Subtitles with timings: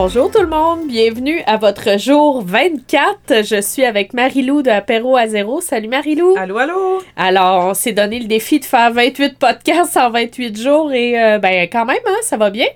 [0.00, 3.42] Bonjour tout le monde, bienvenue à votre jour 24.
[3.42, 5.60] Je suis avec Marilou de Apéro à zéro.
[5.60, 6.36] Salut Marilou.
[6.38, 7.02] Allô, allô?
[7.16, 11.38] Alors, on s'est donné le défi de faire 28 podcasts en 28 jours et euh,
[11.40, 12.68] ben quand même, hein, ça va bien.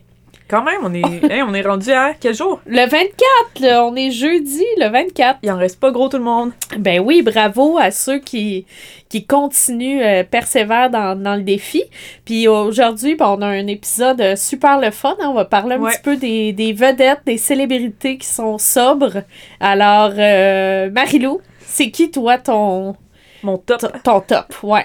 [0.52, 2.60] Quand même, on est, hey, on est rendu à quel jour?
[2.66, 5.38] Le 24, là, on est jeudi, le 24.
[5.42, 6.52] Il en reste pas gros tout le monde.
[6.78, 8.66] Ben oui, bravo à ceux qui,
[9.08, 11.82] qui continuent, euh, persévèrent dans, dans le défi.
[12.26, 15.16] Puis aujourd'hui, ben, on a un épisode euh, super le fun.
[15.22, 15.28] hein.
[15.30, 15.92] On va parler un Ouais.
[15.92, 19.22] petit peu des, des vedettes, des célébrités qui sont sobres.
[19.58, 22.94] Alors, euh, Marilou, c'est qui toi ton,
[23.42, 23.80] Mon top.
[24.04, 24.54] ton top?
[24.62, 24.84] Ouais.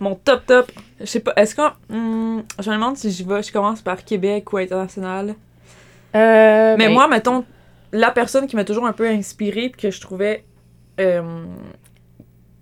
[0.00, 0.72] Mon top top.
[1.02, 1.62] Je sais pas, est-ce que.
[1.90, 3.42] hmm, je me demande si j'y vais.
[3.42, 5.34] Je commence par Québec ou international.
[6.14, 7.44] Euh, Mais ben, moi, mettons,
[7.92, 10.44] la personne qui m'a toujours un peu inspirée puis que je trouvais.
[11.00, 11.44] euh,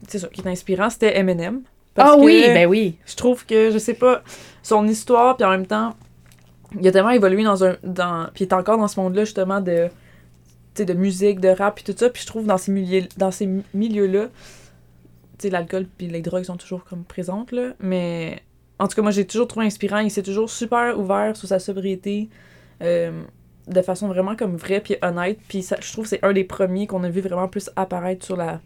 [0.09, 1.61] c'est ça, qui est inspirant, c'était Eminem.
[1.95, 2.97] Parce Ah oui, ben oui.
[3.07, 4.23] Je trouve que, je sais pas,
[4.63, 5.95] son histoire, puis en même temps,
[6.81, 7.77] il a tellement évolué dans un.
[7.83, 9.89] Dans, puis il est encore dans ce monde-là, justement, de.
[10.77, 12.09] De musique, de rap, puis tout ça.
[12.09, 14.29] Puis je trouve dans ces, milieux, dans ces mi- milieux-là,
[15.49, 17.73] l'alcool puis les drogues sont toujours comme présentes, là.
[17.81, 18.43] Mais
[18.79, 19.99] en tout cas, moi, j'ai toujours trouvé inspirant.
[19.99, 22.29] Il s'est toujours super ouvert sur sa sobriété.
[22.83, 23.23] euh,
[23.67, 25.39] de façon vraiment comme vraie puis honnête.
[25.49, 28.37] Puis ça, je trouve c'est un des premiers qu'on a vu vraiment plus apparaître sur
[28.37, 28.61] la,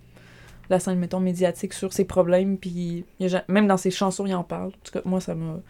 [0.70, 2.58] la scène, mettons, médiatique, sur ses problèmes.
[2.58, 3.05] Puis
[3.48, 4.69] même dans ses chansons, il en parle.
[4.69, 5.61] En tout cas, moi, ça m'a...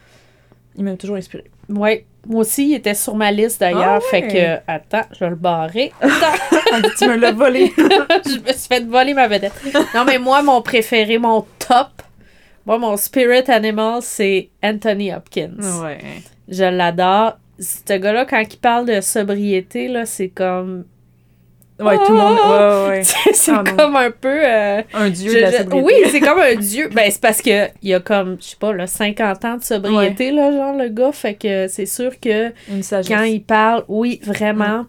[0.76, 1.44] Il m'a toujours inspiré.
[1.68, 2.04] Ouais.
[2.26, 3.98] Moi aussi, il était sur ma liste d'ailleurs.
[3.98, 5.92] Ah Fait que, attends, je vais le barrer.
[6.00, 6.88] Attends.
[6.98, 7.72] tu me l'as volé!
[7.76, 9.52] je me suis fait voler ma vedette.
[9.94, 12.02] Non, mais moi, mon préféré, mon top,
[12.66, 15.56] moi, mon spirit animal, c'est Anthony Hopkins.
[15.82, 15.98] ouais.
[16.48, 17.34] Je l'adore.
[17.58, 20.84] Ce gars-là, quand il parle de sobriété, là, c'est comme.
[21.80, 22.38] Ouais, tout le monde...
[22.38, 23.02] Ouais, ouais,
[23.32, 24.28] c'est Ah comme un peu.
[24.46, 25.84] euh, Un dieu je- de la je- sobriété.
[25.84, 26.88] oui, c'est comme un dieu.
[26.92, 29.64] Ben, c'est parce que il y a comme, je sais pas, là, 50 ans de
[29.64, 31.10] sobriété, là, genre, le gars.
[31.12, 32.50] Fait que c'est sûr que
[33.08, 34.86] quand il parle, oui, vraiment.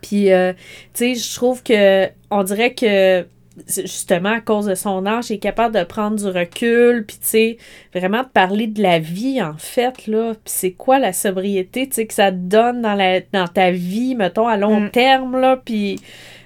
[0.00, 0.52] Puis, euh,
[0.94, 3.26] tu sais, je trouve que, on dirait que,
[3.66, 7.26] justement, à cause de son âge, il est capable de prendre du recul, puis, tu
[7.26, 7.58] sais,
[7.94, 10.32] vraiment de parler de la vie, en fait, là.
[10.34, 13.70] Puis, c'est quoi la sobriété, tu sais, que ça te donne dans, la, dans ta
[13.70, 14.90] vie, mettons, à long Mm.
[14.90, 15.56] terme, là?
[15.56, 16.00] Puis,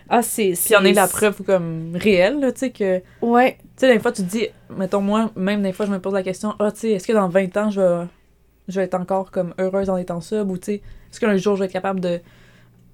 [0.08, 0.52] ah, c'est.
[0.52, 3.00] Puis il y en a la preuve comme réelle, là, tu sais, que...
[3.20, 3.56] Ouais.
[3.76, 4.46] Tu sais, des fois, tu te dis...
[4.76, 7.12] Mettons, moi, même des fois, je me pose la question, ah, tu sais, est-ce que
[7.12, 8.04] dans 20 ans, je vais,
[8.68, 10.74] je vais être encore comme heureuse en étant sub, ou tu sais,
[11.10, 12.20] est-ce qu'un jour, je vais être capable de,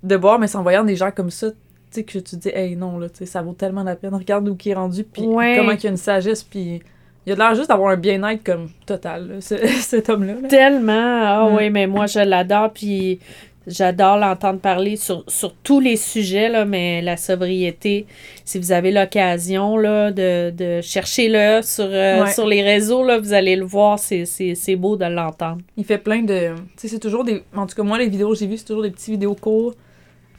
[0.02, 1.48] de boire, mais en voyant des gens comme ça,
[1.90, 4.14] sais, que tu te dis, hey, non, là, ça vaut tellement la peine.
[4.14, 5.56] Regarde où il est rendu, puis Ouais.
[5.58, 6.80] comment il y a une sagesse, puis
[7.26, 10.34] il a l'air juste d'avoir un bien-être comme total, là, ce- cet homme-là.
[10.42, 10.48] là.
[10.48, 10.92] Tellement.
[11.24, 11.56] Ah Mm.
[11.56, 12.70] oui, mais moi, je l'adore.
[12.72, 13.18] Puis
[13.66, 18.06] j'adore l'entendre parler sur, sur tous les sujets, là, mais la sobriété,
[18.46, 22.30] si vous avez l'occasion là, de, de chercher-le sur, euh, Ouais.
[22.32, 23.98] sur les réseaux, là, vous allez le voir.
[23.98, 25.58] C'est, c'est, c'est beau de l'entendre.
[25.76, 26.54] Il fait plein de.
[26.54, 27.42] Tu sais, c'est toujours des.
[27.54, 29.74] En tout cas, moi, les vidéos que j'ai vues, c'est toujours des petits vidéos courts,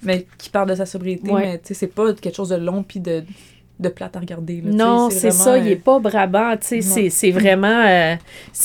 [0.01, 1.41] mais qui parlent de sa sobriété, Ouais.
[1.41, 3.23] mais tu sais, c'est pas quelque chose de long puis de,
[3.79, 4.61] de plate à regarder.
[4.61, 8.15] là, Non, c'est ça, il euh, est pas brabant, tu sais, c'est, vraiment, euh,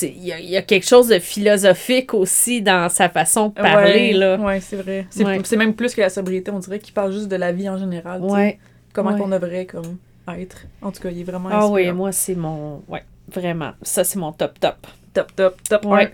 [0.03, 3.55] il y, a, il y a quelque chose de philosophique aussi dans sa façon de
[3.55, 4.37] parler, ouais, là.
[4.39, 5.07] Ouais, c'est vrai.
[5.11, 5.41] C'est Ouais.
[5.57, 8.23] même plus que la sobriété, on dirait qu'il parle juste de la vie en général.
[8.23, 8.59] Ouais.
[8.93, 10.59] Comment qu'on devrait comme être.
[10.83, 14.19] En tout cas, il est vraiment Ah oui, moi, c'est mon, ouais, vraiment, ça, c'est
[14.19, 14.77] mon top top.
[15.13, 15.85] Top, top, top.
[15.85, 15.93] Ouais.
[15.93, 16.13] Ouais.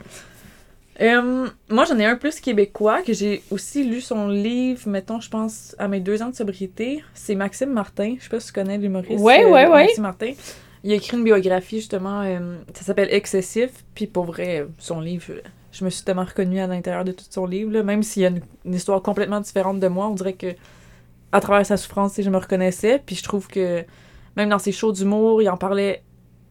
[1.01, 5.31] Euh, moi, j'en ai un plus québécois que j'ai aussi lu son livre, mettons, je
[5.31, 7.03] pense, à mes deux ans de sobriété.
[7.15, 8.17] C'est Maxime Martin.
[8.19, 9.23] Je sais pas si tu connais l'humoriste.
[9.23, 9.85] Ouais, ouais, ouais.
[9.87, 10.33] Maxime Martin.
[10.85, 12.21] Il a écrit une biographie, justement.
[12.23, 13.71] euh, ça s'appelle Excessif.
[13.95, 15.41] Puis pour vrai, son livre, euh,
[15.73, 17.73] je me suis tellement reconnue à l'intérieur de tout son livre.
[17.73, 17.83] là.
[17.83, 20.55] Même s'il y a une, une histoire complètement différente de moi, on dirait que
[21.33, 23.03] à travers sa souffrance, je me reconnaissais.
[23.05, 23.85] Puis je trouve que
[24.37, 26.03] même dans ses shows d'humour, il en parlait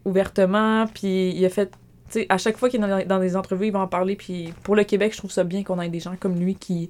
[0.06, 0.86] ouvertement.
[0.88, 1.72] Puis il a fait
[2.10, 4.16] tu sais, à chaque fois qu'il est dans, dans des entrevues, il va en parler.
[4.16, 6.90] Puis pour le Québec, je trouve ça bien qu'on ait des gens comme lui qui,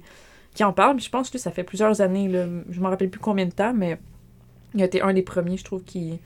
[0.54, 0.96] qui en parlent.
[0.96, 3.52] Puis je pense que ça fait plusieurs années, là, je me rappelle plus combien de
[3.52, 3.98] temps, mais
[4.74, 6.18] il a été un des premiers, je trouve, qui,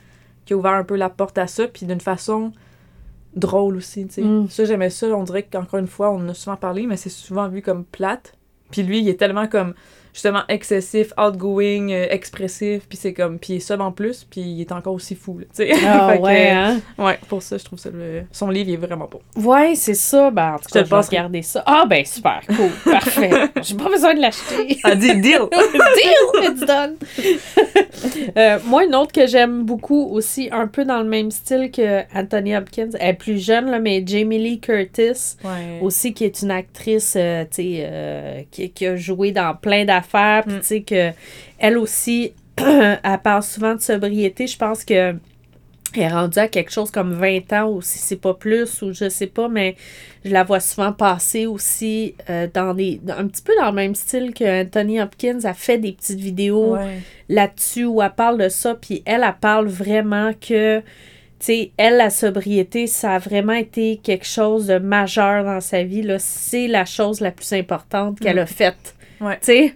[0.44, 1.66] qui a ouvert un peu la porte à ça.
[1.68, 2.52] Puis d'une façon
[3.34, 4.22] drôle aussi, tu sais.
[4.22, 4.48] Mm.
[4.48, 5.08] Ça, j'aimais ça.
[5.08, 7.84] On dirait qu'encore une fois, on en a souvent parlé, mais c'est souvent vu comme
[7.84, 8.36] plate.
[8.70, 9.74] Puis lui, il est tellement comme
[10.14, 14.40] justement excessif, outgoing, euh, expressif, puis c'est comme, puis il est sub en plus, puis
[14.40, 15.72] il est encore aussi fou, tu sais.
[15.86, 16.80] Ah que, ouais, hein?
[16.96, 19.20] Ouais, pour ça, je trouve ça, le- son livre, il est vraiment beau.
[19.36, 20.30] Ouais, c'est ça.
[20.30, 21.62] Ben, en tout Je cas, je vais regarder ça.
[21.66, 23.30] Ah, ben, super, cool, parfait.
[23.60, 24.78] J'ai pas besoin de l'acheter.
[24.84, 25.40] Elle dit deal!
[25.50, 26.96] Deal, it's done.
[28.36, 32.02] Euh, moi, une autre que j'aime beaucoup aussi, un peu dans le même style que
[32.16, 35.80] Anthony Hopkins, elle est plus jeune, là, mais Jamie Lee Curtis, Ouais.
[35.82, 39.84] aussi qui est une actrice euh, tu sais, euh, qui, qui a joué dans plein
[39.84, 40.03] d'affaires,
[40.42, 40.60] puis Mm.
[40.60, 41.10] tu sais que
[41.58, 44.46] elle aussi, elle parle souvent de sobriété.
[44.46, 45.14] Je pense que
[45.96, 48.92] elle est rendue à quelque chose comme 20 ans ou si c'est pas plus ou
[48.92, 49.76] je sais pas, mais
[50.24, 53.72] je la vois souvent passer aussi euh, dans des dans- un petit peu dans le
[53.76, 56.98] même style que Anthony Hopkins a fait des petites vidéos Ouais.
[57.28, 60.84] là-dessus où elle parle de ça, puis elle, elle parle vraiment que, tu
[61.38, 66.02] sais, elle, la sobriété, ça a vraiment été quelque chose de majeur dans sa vie,
[66.02, 66.18] là.
[66.18, 68.40] C'est la chose la plus importante qu'elle Mm.
[68.40, 68.94] a faite.
[69.20, 69.36] Ouais.
[69.36, 69.74] Tu sais,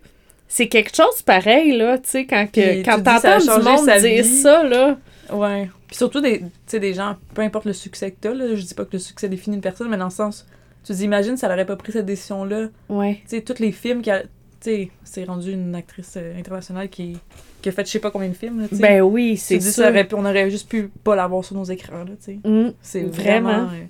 [0.48, 3.86] c'est quelque chose pareil, là, tu sais, quand, que, quand ça a t'entends du monde
[4.00, 4.24] dire vie.
[4.24, 4.96] ça, là.
[5.30, 5.68] Ouais.
[5.86, 8.62] Puis surtout des, tu sais, des gens, peu importe le succès que t'as, là, je
[8.62, 10.46] dis pas que le succès définit une personne, mais dans le sens,
[10.84, 12.68] tu dis, imagine si elle aurait pas pris cette décision-là.
[12.88, 13.20] Ouais.
[13.28, 14.28] Tu sais, tous les films qu'elle.
[14.60, 17.16] Tu sais, c'est rendu une actrice euh, internationale qui,
[17.62, 18.66] qui a fait je sais pas combien de films, là.
[18.72, 19.84] Ben oui, tu c'est dis, ça.
[19.84, 22.38] ça aurait on aurait juste pu pas l'avoir sur nos écrans, là, tu sais.
[22.42, 23.48] Mm, C'est Vraiment.
[23.50, 23.68] vraiment.
[23.74, 23.84] euh,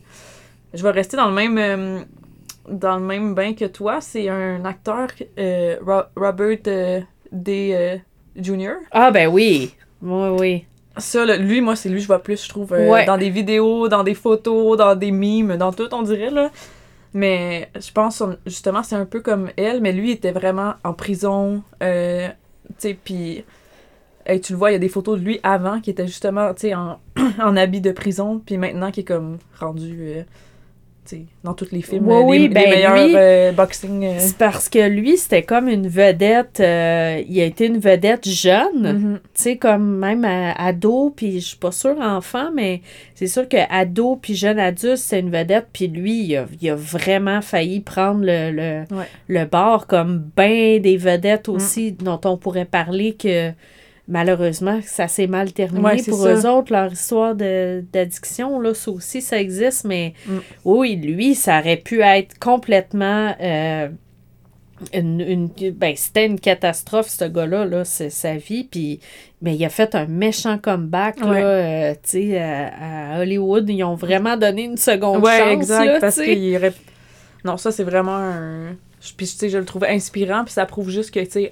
[0.74, 1.56] Je vais rester dans le même.
[1.56, 2.00] euh,
[2.70, 4.00] dans le même bain que toi.
[4.00, 7.00] C'est un acteur, euh, Ro- Robert euh,
[7.32, 7.70] D.
[7.74, 7.96] euh,
[8.36, 8.74] Jr.
[8.90, 9.74] Ah, ben oui.
[10.02, 10.64] Oui, oui.
[10.96, 13.04] Ça, là, lui, moi, c'est lui, je vois plus, je trouve, euh, Ouais.
[13.04, 16.50] dans des vidéos, dans des photos, dans des mimes, dans tout, on dirait, là.
[17.14, 20.92] Mais je pense, justement, c'est un peu comme elle, mais lui, il était vraiment en
[20.92, 21.86] prison, tu
[22.78, 23.44] sais, puis...
[24.26, 26.52] hey, tu le vois, il y a des photos de lui avant qui était justement,
[26.52, 26.98] tu sais, en,
[27.42, 30.22] en habit de prison, puis maintenant qui est comme rendu, euh,
[31.44, 34.04] dans tous les films, Oui, les, oui, les ben, meilleurs lui- euh, boxing...
[34.04, 36.60] euh, C'est parce que lui, c'était comme une vedette.
[36.60, 38.82] euh, il a été une vedette jeune.
[38.82, 39.20] mhm.
[39.22, 42.82] tu sais, comme même à- ado, puis je suis pas sûre enfant, mais
[43.14, 46.70] c'est sûr que ado puis jeune adulte, c'est une vedette, puis lui, il a, il
[46.70, 49.06] a vraiment failli prendre le, le, Ouais.
[49.28, 53.52] le bord, comme ben des vedettes aussi, dont on pourrait parler que
[54.08, 56.34] malheureusement, ça s'est mal terminé Ouais, pour ça.
[56.34, 60.38] eux autres, leur histoire d'addiction, là, ça aussi, ça existe, mais Mm.
[60.64, 63.34] oui, lui, ça aurait pu être complètement...
[63.40, 63.88] euh,
[64.94, 68.62] une, une- ben, c'était une catastrophe, ce gars-là, là, c'est sa vie.
[68.62, 69.00] Puis,
[69.42, 71.40] mais il a fait un méchant comeback, Ouais.
[71.40, 71.98] là, euh, tu
[72.30, 73.68] sais, à, à Hollywood.
[73.68, 76.72] Ils ont vraiment donné une seconde ouais, chance, exact, là, parce qu'il aurait...
[77.44, 78.76] Non, ça, c'est vraiment un...
[79.16, 81.50] Puis, tu sais, je le trouve inspirant, puis ça prouve juste que, tu sais,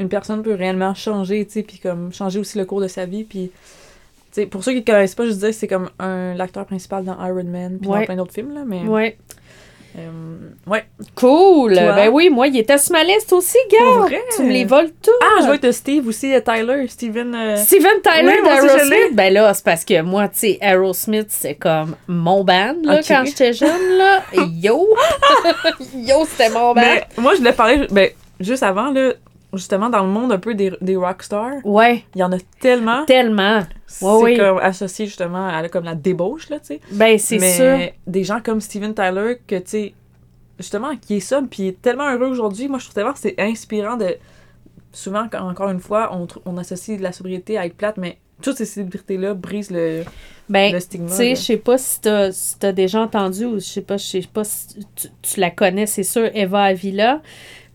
[0.00, 3.04] une personne peut réellement changer, tu sais, puis comme changer aussi le cours de sa
[3.06, 3.50] vie, puis...
[4.32, 7.04] Tu sais, pour ceux qui ne connaissent pas, je disais, c'est comme un l'acteur principal
[7.04, 7.98] dans Iron Man, puis Ouais.
[8.00, 8.82] dans plein d'autres films, là, mais...
[8.82, 9.16] Ouais.
[9.98, 10.08] euh,
[10.68, 10.84] ouais.
[11.16, 11.74] Cool!
[11.74, 11.92] Toi?
[11.94, 14.06] Ben oui, moi, il était sur ma liste aussi, gars!
[14.36, 15.10] Tu me les voles tous!
[15.20, 17.34] Ah, je vois que Steve aussi, euh, Tyler, Steven...
[17.34, 21.56] euh, Steven Tyler Oui, d'Aerosmith, ben là, c'est parce que moi, tu sais, Aerosmith, c'est
[21.56, 24.22] comme mon band, là, quand j'étais jeune, là.
[24.62, 24.88] Yo!
[25.96, 26.80] Yo, c'était mon band!
[26.82, 29.12] Mais moi, je voulais parler, ben, juste avant, là,
[29.54, 33.04] justement, dans le monde un peu des, des rockstars, Ouais, il y en a tellement...
[33.04, 33.62] tellement.
[33.86, 34.36] C'est oui.
[34.36, 36.80] comme associé justement à comme la débauche, là, tu sais.
[36.92, 37.92] Ben, c'est Mais sûr.
[38.06, 39.94] des gens comme Steven Tyler, que tu sais,
[40.58, 43.18] justement, qui est ça, puis il est tellement heureux aujourd'hui, moi je trouve tellement que
[43.18, 44.16] c'est inspirant de.
[44.92, 48.64] Souvent, encore une fois, on, on associe la sobriété à être plate, mais toutes ces
[48.64, 50.02] célébrités-là brisent le,
[50.48, 51.08] Ben, le stigma.
[51.08, 53.96] Tu sais, je sais pas si t'as si t'as déjà entendu ou je sais pas,
[53.98, 57.20] je sais pas si tu, tu la connais, c'est sûr, Eva Avila.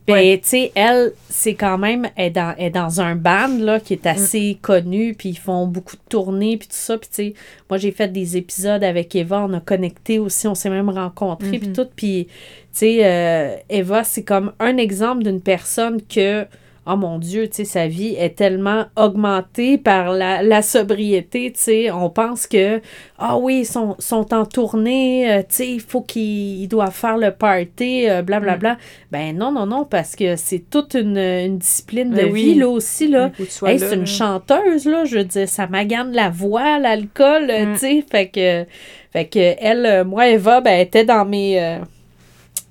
[0.08, 0.40] Ben, Ouais.
[0.42, 3.80] tu sais, elle, c'est quand même, elle est, dans, elle est dans un band, là,
[3.80, 7.16] qui est assez connu, puis ils font beaucoup de tournées, puis tout ça, puis tu
[7.16, 7.34] sais,
[7.70, 11.58] moi, j'ai fait des épisodes avec Eva, on a connecté aussi, on s'est même rencontrés,
[11.58, 11.74] puis Mhm.
[11.76, 12.34] tout, puis, tu
[12.74, 16.46] sais, euh, Eva, c'est comme un exemple d'une personne que,
[16.88, 21.60] oh mon Dieu, tu sais, sa vie est tellement augmentée par la, la sobriété, tu
[21.60, 22.82] sais, on pense que,
[23.18, 26.94] ah oui, ils sont, sont en tournée, euh, tu sais, il faut qu'ils ils doivent
[26.94, 28.78] faire le party, euh, blablabla.
[29.12, 32.44] Ben non, non, non, parce que c'est toute une, une discipline de Ben oui.
[32.54, 33.32] vie, là aussi, là.
[33.66, 37.74] Hey, c'est une chanteuse, là, je veux dire, ça magane la voix, l'alcool, euh, Mm.
[37.74, 38.66] tu sais, fait que,
[39.12, 41.60] fait que elle, moi, Eva, ben, était dans mes...
[41.60, 41.80] euh,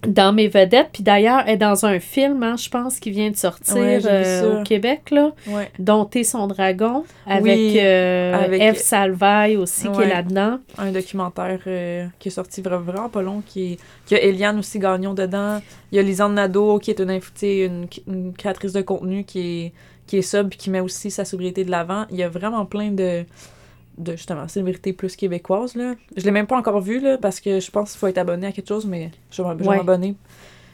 [0.06, 3.30] dans mes vedettes, puis d'ailleurs, elle est dans un film, hein, je pense, qui vient
[3.30, 5.70] de sortir Ouais, euh, au Québec, là, Ouais.
[5.78, 10.58] Dompter son dragon, avec, Oui, euh, avec- Eve Salvaille aussi, qui est là-dedans.
[10.78, 13.78] Un documentaire euh, qui est sorti vra- vraiment pas long, qui est...
[14.06, 15.60] qui a Eliane aussi Gagnon dedans.
[15.92, 19.72] Il y a Lisanne Nadeau, qui est une, une, une créatrice de contenu qui est,
[20.06, 22.04] qui est sub, qui met aussi sa sobriété de l'avant.
[22.10, 23.24] Il y a vraiment plein de,
[23.98, 25.94] de justement, célébrités plus québécoises, là.
[26.16, 28.46] Je l'ai même pas encore vu, là, parce que je pense qu'il faut être abonné
[28.48, 29.76] à quelque chose, mais je vais, Ouais.
[29.76, 30.14] m'abonner.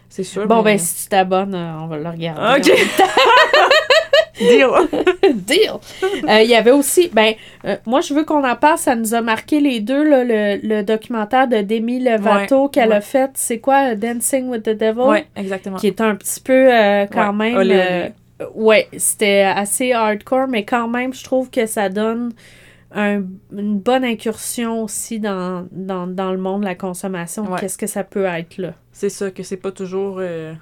[0.09, 0.47] c'est sûr.
[0.47, 2.71] Bon, mais- ben, si tu t'abonnes, euh, on va le regarder.
[2.71, 2.77] Ok.
[4.41, 4.67] Deal.
[5.35, 5.73] Deal!
[6.29, 7.35] Euh, Il y avait aussi, ben,
[7.67, 10.59] euh, moi, je veux qu'on en parle, ça nous a marqué les deux, là, le,
[10.67, 15.03] le documentaire de Demi Ouais, qu'elle a fait, c'est quoi, Dancing with the Devil?
[15.03, 15.77] Ouais, exactement.
[15.77, 17.57] Qui est un petit peu, euh, quand Ouais, même...
[17.57, 18.49] olé, olé.
[18.55, 22.33] ouais, c'était assez hardcore, mais quand même, je trouve que ça donne
[22.93, 27.51] un- une bonne incursion aussi dans, dans, dans le monde de la consommation.
[27.51, 27.59] Ouais.
[27.61, 28.75] Qu'est-ce que ça peut être, là?
[28.93, 30.17] C'est ça, que c'est pas toujours.
[30.21, 30.55] euh,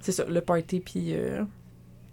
[0.00, 1.14] c'est ça, le party, puis.
[1.14, 1.42] euh,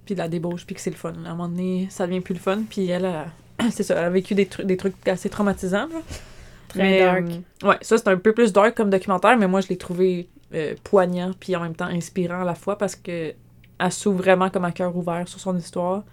[0.06, 1.14] puis la débauche, puis que c'est le fun.
[1.24, 3.28] À un moment donné, ça devient plus le fun, puis elle a.
[3.72, 5.88] C'est ça, elle a vécu des, trucs des trucs assez traumatisants.
[5.88, 6.00] là.
[6.70, 7.24] Très Mais, dark.
[7.64, 10.30] euh, ouais, ça, c'est un peu plus dark comme documentaire, mais moi, je l'ai trouvé
[10.54, 13.34] euh, poignant, puis en même temps inspirant à la fois, parce que
[13.80, 16.04] elle s'ouvre vraiment comme à cœur ouvert sur son histoire.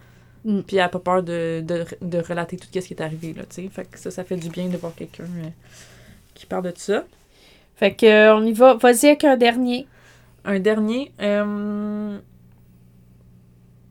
[0.46, 0.60] Mm.
[0.60, 3.42] Puis elle a pas peur de, de, de relater tout ce qui est arrivé, là,
[3.42, 3.68] tu sais.
[3.68, 5.48] Fait que ça, ça fait du bien de voir quelqu'un euh,
[6.34, 7.04] qui parle de ça.
[7.74, 8.74] Fait que, euh, on y va.
[8.74, 9.88] Vas-y avec un dernier.
[10.44, 12.18] Un dernier, euh,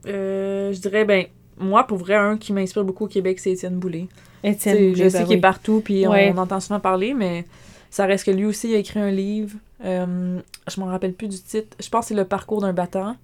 [0.06, 1.26] je dirais, ben,
[1.58, 4.08] moi, pour vrai, un qui m'inspire beaucoup au Québec, c'est Étienne Boulay.
[4.42, 6.32] Étienne Boulay, je sais ben qu'il est partout, puis Ouais.
[6.34, 7.44] on, entend souvent parler, mais
[7.90, 9.58] ça reste que lui aussi il a écrit un livre.
[9.84, 11.76] Je m'en rappelle plus du titre.
[11.78, 13.18] Je pense que c'est Le parcours d'un battant,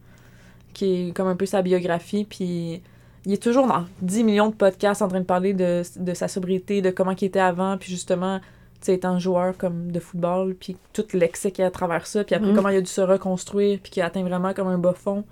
[0.74, 2.82] qui est comme un peu sa biographie, puis
[3.26, 6.28] il est toujours dans 10 millions de podcasts en train de parler de, de sa
[6.28, 8.46] sobriété, de comment il était avant, puis justement, tu
[8.88, 12.24] sais, étant joueur comme de football, puis tout l'excès qu'il y a à travers ça,
[12.24, 12.56] puis après Mhm.
[12.56, 15.24] comment il a dû se reconstruire, puis qu'il a atteint vraiment comme un bas fond,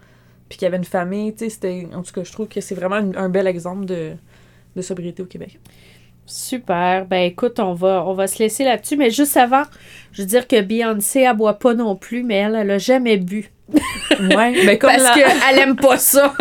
[0.50, 1.88] puis qu'il avait une famille, tu sais, c'était...
[1.96, 4.12] En tout cas, je trouve que c'est vraiment un, un bel exemple de,
[4.76, 5.60] de sobriété au Québec.
[6.30, 7.06] Super.
[7.06, 8.96] Ben écoute, on va, on va se laisser là-dessus.
[8.98, 9.64] Mais juste avant,
[10.12, 13.18] je veux dire que Beyoncé, elle boit pas non plus, mais elle, elle a jamais
[13.18, 13.52] bu.
[14.20, 16.34] Ouais, mais comme Parce la- qu'elle aime pas ça.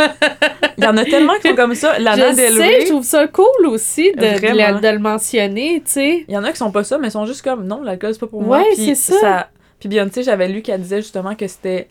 [0.79, 1.99] il y en a tellement qui sont comme ça.
[1.99, 5.81] Lana je Del sais, Rey, je trouve ça cool aussi de, de, de le mentionner,
[5.85, 6.25] tu sais.
[6.27, 8.21] il y en a qui sont pas ça, mais sont juste comme non, l'alcool c'est
[8.21, 8.59] pas pour moi.
[8.59, 9.49] Ouais, Puis c'est ça.
[9.79, 11.89] Puis Beyoncé, j'avais lu qu'elle disait justement que c'était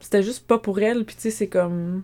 [0.00, 1.04] c'était juste pas pour elle.
[1.04, 2.02] Puis tu sais, c'est comme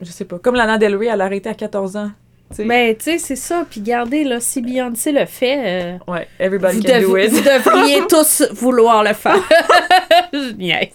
[0.00, 2.10] je sais pas, comme Lana Del Rey, elle a arrêté à 14 ans.
[2.60, 3.66] Mais tu sais, c'est ça.
[3.70, 7.30] Puis regardez, là, si Beyoncé le fait, euh, Ouais, everybody vous, can do it.
[7.30, 9.36] vous devriez tous vouloir le faire.
[10.56, 10.88] niaise.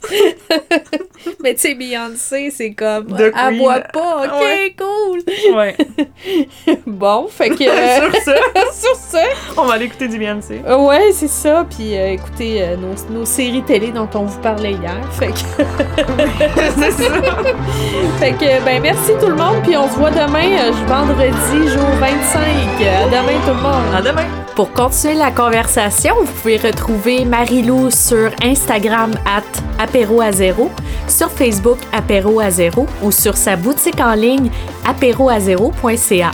[1.44, 3.58] Mais tu sais, Beyoncé, c'est comme, The elle queen.
[3.60, 4.76] boit pas, ok, Ouais.
[4.78, 5.56] cool.
[5.56, 5.76] ouais.
[6.88, 7.64] Bon, fait que...
[7.64, 8.36] euh, Sur ça,
[8.74, 9.24] sur ça,
[9.58, 10.62] on va aller écouter du Beyoncé.
[10.68, 11.66] Euh, ouais, c'est ça.
[11.70, 14.98] Puis euh, écoutez euh, nos, nos séries télé dont on vous parlait hier.
[15.12, 15.40] Fait que,
[16.78, 17.14] c'est ça.
[18.20, 19.62] fait que, ben merci tout le monde.
[19.64, 22.42] Puis on se voit demain, euh, vendredi, jour 25.
[22.82, 23.96] À demain tout le monde.
[23.96, 24.26] À demain.
[24.56, 29.44] Pour continuer la conversation, vous pouvez retrouver Marie-Lou sur Instagram at
[29.82, 30.70] apéro à zéro,
[31.08, 34.52] sur Facebook apéro à zéro ou sur sa boutique en ligne
[34.86, 36.32] apéroazéro.ca.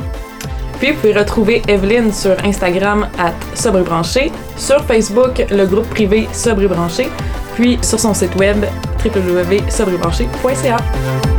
[0.79, 5.89] Puis vous pouvez retrouver Evelyne sur Instagram à Sobre et Branché, sur Facebook le groupe
[5.89, 7.09] privé Sobre et Branché,
[7.55, 8.65] puis sur son site web
[9.03, 11.38] www.sobrebranché.ca.